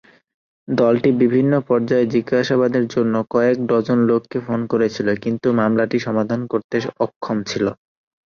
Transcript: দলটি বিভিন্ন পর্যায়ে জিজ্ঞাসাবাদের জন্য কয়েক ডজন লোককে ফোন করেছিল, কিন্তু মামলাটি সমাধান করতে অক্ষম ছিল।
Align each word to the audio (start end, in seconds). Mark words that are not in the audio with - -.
দলটি 0.67 1.09
বিভিন্ন 1.21 1.53
পর্যায়ে 1.67 2.11
জিজ্ঞাসাবাদের 2.13 2.85
জন্য 2.87 3.13
কয়েক 3.31 3.57
ডজন 3.69 3.99
লোককে 4.09 4.37
ফোন 4.45 4.59
করেছিল, 4.71 5.07
কিন্তু 5.23 5.47
মামলাটি 5.59 5.97
সমাধান 6.07 6.41
করতে 6.51 6.75
অক্ষম 7.05 7.37
ছিল। 7.49 7.65